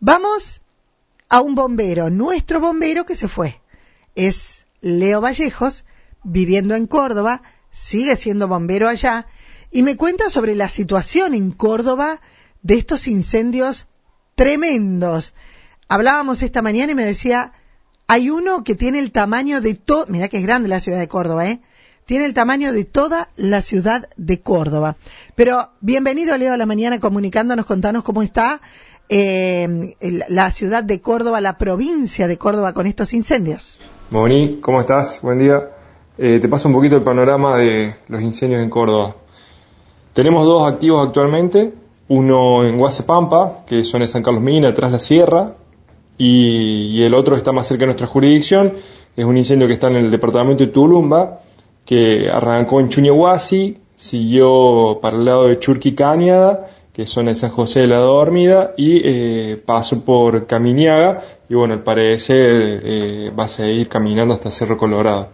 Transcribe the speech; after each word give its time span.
Vamos 0.00 0.62
a 1.28 1.42
un 1.42 1.54
bombero, 1.54 2.08
nuestro 2.08 2.58
bombero 2.58 3.04
que 3.04 3.14
se 3.14 3.28
fue. 3.28 3.60
Es 4.14 4.64
Leo 4.80 5.20
Vallejos, 5.20 5.84
viviendo 6.24 6.74
en 6.74 6.86
Córdoba, 6.86 7.42
sigue 7.70 8.16
siendo 8.16 8.48
bombero 8.48 8.88
allá, 8.88 9.26
y 9.70 9.82
me 9.82 9.96
cuenta 9.96 10.30
sobre 10.30 10.54
la 10.54 10.70
situación 10.70 11.34
en 11.34 11.52
Córdoba 11.52 12.22
de 12.62 12.78
estos 12.78 13.06
incendios 13.08 13.88
tremendos. 14.36 15.34
Hablábamos 15.86 16.40
esta 16.40 16.62
mañana 16.62 16.92
y 16.92 16.94
me 16.94 17.04
decía, 17.04 17.52
hay 18.06 18.30
uno 18.30 18.64
que 18.64 18.74
tiene 18.74 19.00
el 19.00 19.12
tamaño 19.12 19.60
de 19.60 19.74
todo, 19.74 20.06
mira 20.08 20.28
que 20.28 20.38
es 20.38 20.42
grande 20.44 20.70
la 20.70 20.80
ciudad 20.80 20.98
de 20.98 21.08
Córdoba, 21.08 21.46
¿eh? 21.46 21.60
Tiene 22.06 22.24
el 22.24 22.34
tamaño 22.34 22.72
de 22.72 22.84
toda 22.84 23.30
la 23.36 23.60
ciudad 23.60 24.08
de 24.16 24.40
Córdoba. 24.40 24.96
Pero 25.36 25.70
bienvenido 25.80 26.36
Leo 26.36 26.54
a 26.54 26.56
la 26.56 26.66
mañana 26.66 26.98
comunicándonos, 26.98 27.66
contanos 27.66 28.02
cómo 28.02 28.22
está 28.22 28.60
eh, 29.12 29.96
la 30.28 30.50
ciudad 30.52 30.84
de 30.84 31.00
Córdoba, 31.00 31.40
la 31.40 31.58
provincia 31.58 32.28
de 32.28 32.38
Córdoba 32.38 32.72
con 32.72 32.86
estos 32.86 33.12
incendios. 33.12 33.76
Moni, 34.10 34.60
¿cómo 34.62 34.80
estás? 34.80 35.20
Buen 35.20 35.38
día. 35.38 35.70
Eh, 36.16 36.38
te 36.40 36.48
paso 36.48 36.68
un 36.68 36.74
poquito 36.74 36.94
el 36.94 37.02
panorama 37.02 37.56
de 37.56 37.96
los 38.06 38.22
incendios 38.22 38.62
en 38.62 38.70
Córdoba. 38.70 39.16
Tenemos 40.12 40.46
dos 40.46 40.70
activos 40.70 41.04
actualmente, 41.04 41.72
uno 42.06 42.64
en 42.64 42.78
Guasepampa, 42.78 43.64
que 43.66 43.82
son 43.82 44.02
en 44.02 44.08
San 44.08 44.22
Carlos 44.22 44.42
Mina, 44.42 44.72
tras 44.72 44.92
la 44.92 45.00
sierra, 45.00 45.54
y, 46.16 47.02
el 47.02 47.14
otro 47.14 47.34
está 47.34 47.50
más 47.50 47.66
cerca 47.66 47.80
de 47.80 47.86
nuestra 47.86 48.06
jurisdicción, 48.06 48.74
es 49.16 49.24
un 49.24 49.36
incendio 49.36 49.66
que 49.66 49.72
está 49.72 49.88
en 49.88 49.96
el 49.96 50.10
departamento 50.10 50.64
de 50.64 50.70
Tulumba, 50.70 51.40
que 51.84 52.28
arrancó 52.30 52.78
en 52.80 52.90
Chuñehuasi, 52.90 53.78
siguió 53.96 54.98
para 55.00 55.16
el 55.16 55.24
lado 55.24 55.48
de 55.48 55.58
Churqui 55.58 55.94
Cañada, 55.94 56.68
que 57.00 57.06
son 57.06 57.28
en 57.28 57.34
San 57.34 57.48
José 57.48 57.80
de 57.80 57.86
la 57.86 57.96
Dormida, 57.96 58.74
y 58.76 59.00
eh, 59.02 59.62
pasó 59.64 60.04
por 60.04 60.46
Caminiaga, 60.46 61.22
y 61.48 61.54
bueno, 61.54 61.72
al 61.72 61.82
parecer 61.82 62.82
eh, 62.84 63.30
va 63.30 63.44
a 63.44 63.48
seguir 63.48 63.88
caminando 63.88 64.34
hasta 64.34 64.50
Cerro 64.50 64.76
Colorado. 64.76 65.28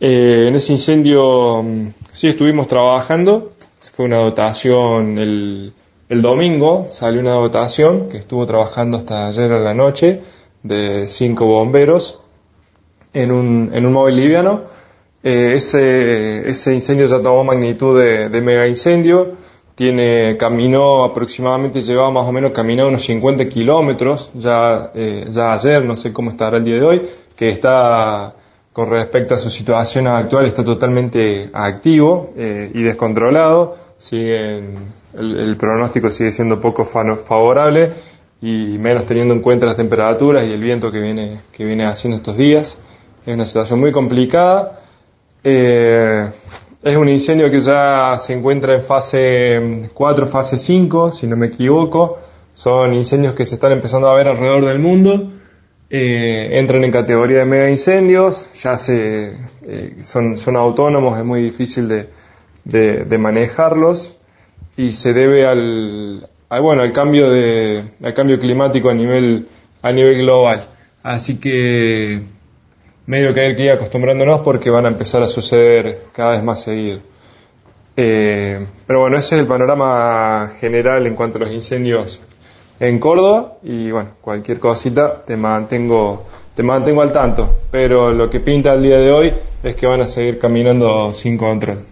Eh, 0.00 0.46
en 0.48 0.56
ese 0.56 0.72
incendio 0.72 1.62
mm, 1.62 1.90
sí 2.10 2.26
estuvimos 2.26 2.66
trabajando, 2.66 3.52
fue 3.92 4.06
una 4.06 4.16
dotación 4.16 5.16
el, 5.16 5.72
el 6.08 6.22
domingo, 6.22 6.88
salió 6.90 7.20
una 7.20 7.34
dotación 7.34 8.08
que 8.08 8.16
estuvo 8.16 8.44
trabajando 8.44 8.96
hasta 8.96 9.28
ayer 9.28 9.52
a 9.52 9.60
la 9.60 9.74
noche 9.74 10.22
de 10.64 11.06
cinco 11.06 11.46
bomberos 11.46 12.18
en 13.12 13.30
un, 13.30 13.70
en 13.72 13.86
un 13.86 13.92
móvil 13.92 14.16
liviano. 14.16 14.62
Eh, 15.22 15.52
ese, 15.54 16.48
ese 16.48 16.74
incendio 16.74 17.06
ya 17.06 17.22
tomó 17.22 17.44
magnitud 17.44 17.96
de, 17.96 18.28
de 18.28 18.40
mega 18.40 18.66
incendio, 18.66 19.53
tiene, 19.74 20.36
caminó 20.36 21.04
aproximadamente, 21.04 21.80
llevaba 21.80 22.10
más 22.10 22.24
o 22.26 22.32
menos 22.32 22.52
caminado 22.52 22.88
unos 22.88 23.02
50 23.04 23.48
kilómetros, 23.48 24.30
ya, 24.34 24.92
eh, 24.94 25.26
ya 25.30 25.52
ayer, 25.52 25.84
no 25.84 25.96
sé 25.96 26.12
cómo 26.12 26.30
estará 26.30 26.58
el 26.58 26.64
día 26.64 26.76
de 26.76 26.84
hoy, 26.84 27.02
que 27.36 27.48
está 27.48 28.34
con 28.74 28.90
respecto 28.90 29.36
a 29.36 29.38
su 29.38 29.50
situación 29.50 30.08
actual 30.08 30.46
está 30.46 30.64
totalmente 30.64 31.48
activo 31.52 32.32
eh, 32.36 32.72
y 32.74 32.82
descontrolado. 32.82 33.76
Siguen, 33.96 34.74
el, 35.16 35.56
pronóstico 35.56 36.10
sigue 36.10 36.32
siendo 36.32 36.60
poco 36.60 36.84
favorable 36.84 37.92
y 38.42 38.76
menos 38.78 39.06
teniendo 39.06 39.32
en 39.32 39.42
cuenta 39.42 39.66
las 39.66 39.76
temperaturas 39.76 40.44
y 40.44 40.52
el 40.52 40.60
viento 40.60 40.90
que 40.90 40.98
viene, 40.98 41.38
que 41.52 41.64
viene 41.64 41.86
haciendo 41.86 42.16
estos 42.16 42.36
días. 42.36 42.76
Es 43.24 43.32
una 43.32 43.46
situación 43.46 43.78
muy 43.78 43.92
complicada. 43.92 44.80
Eh, 45.44 46.28
es 46.84 46.96
un 46.96 47.08
incendio 47.08 47.50
que 47.50 47.60
ya 47.60 48.14
se 48.18 48.34
encuentra 48.34 48.74
en 48.74 48.82
fase 48.82 49.90
4, 49.92 50.26
fase 50.26 50.58
5, 50.58 51.12
si 51.12 51.26
no 51.26 51.36
me 51.36 51.46
equivoco. 51.46 52.18
Son 52.52 52.94
incendios 52.94 53.34
que 53.34 53.46
se 53.46 53.56
están 53.56 53.72
empezando 53.72 54.08
a 54.08 54.14
ver 54.14 54.28
alrededor 54.28 54.66
del 54.66 54.78
mundo 54.78 55.32
eh, 55.96 56.58
entran 56.58 56.82
en 56.82 56.90
categoría 56.90 57.38
de 57.38 57.44
mega 57.44 57.70
incendios, 57.70 58.48
ya 58.54 58.76
se, 58.76 59.36
eh, 59.62 59.96
son, 60.02 60.56
autónomos, 60.56 61.16
es 61.16 61.24
muy 61.24 61.40
difícil 61.40 61.88
de, 62.64 63.18
manejarlos 63.18 64.16
y 64.76 64.94
se 64.94 65.12
debe 65.12 65.46
al, 65.46 66.28
bueno, 66.60 66.82
al 66.82 66.92
cambio 66.92 67.30
de, 67.30 67.84
al 68.02 68.12
cambio 68.12 68.40
climático 68.40 68.90
a 68.90 68.94
nivel, 68.94 69.46
a 69.82 69.92
nivel 69.92 70.18
global. 70.18 70.68
Así 71.04 71.38
que 71.38 72.22
medio 73.06 73.34
que 73.34 73.40
hay 73.40 73.56
que 73.56 73.64
ir 73.64 73.70
acostumbrándonos 73.70 74.40
porque 74.40 74.70
van 74.70 74.86
a 74.86 74.88
empezar 74.88 75.22
a 75.22 75.28
suceder 75.28 76.04
cada 76.12 76.32
vez 76.32 76.42
más 76.42 76.62
seguido. 76.62 77.00
Eh, 77.96 78.66
pero 78.86 79.00
bueno, 79.00 79.16
ese 79.16 79.36
es 79.36 79.40
el 79.42 79.46
panorama 79.46 80.52
general 80.58 81.06
en 81.06 81.14
cuanto 81.14 81.38
a 81.38 81.42
los 81.42 81.52
incendios 81.52 82.20
en 82.80 82.98
Córdoba 82.98 83.54
y 83.62 83.90
bueno, 83.90 84.10
cualquier 84.20 84.58
cosita 84.58 85.22
te 85.24 85.36
mantengo, 85.36 86.24
te 86.54 86.62
mantengo 86.62 87.02
al 87.02 87.12
tanto, 87.12 87.58
pero 87.70 88.10
lo 88.10 88.28
que 88.28 88.40
pinta 88.40 88.72
el 88.72 88.82
día 88.82 88.98
de 88.98 89.12
hoy 89.12 89.32
es 89.62 89.76
que 89.76 89.86
van 89.86 90.00
a 90.00 90.06
seguir 90.06 90.38
caminando 90.38 91.14
sin 91.14 91.38
control. 91.38 91.84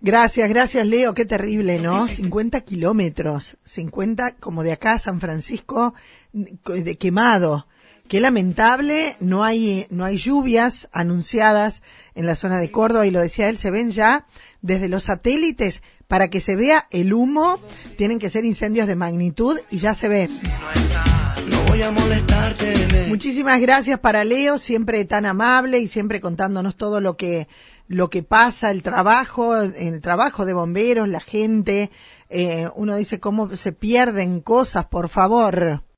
Gracias, 0.00 0.48
gracias 0.48 0.86
Leo, 0.86 1.14
qué 1.14 1.24
terrible, 1.24 1.78
¿no? 1.78 2.06
50 2.08 2.60
kilómetros, 2.60 3.56
50 3.64 4.36
como 4.36 4.62
de 4.62 4.72
acá 4.72 4.94
a 4.94 4.98
San 4.98 5.20
Francisco, 5.20 5.94
de 6.32 6.96
quemado. 6.96 7.66
Qué 8.08 8.20
lamentable, 8.20 9.16
no 9.18 9.42
hay, 9.42 9.86
no 9.90 10.04
hay 10.04 10.16
lluvias 10.16 10.88
anunciadas 10.92 11.82
en 12.14 12.26
la 12.26 12.36
zona 12.36 12.60
de 12.60 12.70
Córdoba 12.70 13.04
y 13.04 13.10
lo 13.10 13.20
decía 13.20 13.48
él, 13.48 13.58
se 13.58 13.72
ven 13.72 13.90
ya 13.90 14.26
desde 14.62 14.88
los 14.88 15.04
satélites 15.04 15.82
para 16.06 16.28
que 16.28 16.40
se 16.40 16.54
vea 16.54 16.86
el 16.92 17.12
humo, 17.12 17.58
tienen 17.96 18.20
que 18.20 18.30
ser 18.30 18.44
incendios 18.44 18.86
de 18.86 18.94
magnitud 18.94 19.58
y 19.70 19.78
ya 19.78 19.94
se 19.94 20.08
ve. 20.08 20.28
Muchísimas 23.08 23.60
gracias 23.60 23.98
para 23.98 24.24
Leo, 24.24 24.58
siempre 24.58 25.04
tan 25.04 25.26
amable 25.26 25.78
y 25.78 25.88
siempre 25.88 26.20
contándonos 26.20 26.76
todo 26.76 27.00
lo 27.00 27.16
que 27.16 27.48
lo 27.88 28.10
que 28.10 28.22
pasa, 28.22 28.70
el 28.70 28.82
trabajo, 28.82 29.56
el 29.56 30.00
trabajo 30.00 30.44
de 30.44 30.52
bomberos, 30.52 31.08
la 31.08 31.20
gente. 31.20 31.90
Eh, 32.28 32.68
uno 32.74 32.96
dice 32.96 33.20
cómo 33.20 33.54
se 33.56 33.72
pierden 33.72 34.40
cosas, 34.40 34.86
por 34.86 35.08
favor. 35.08 35.82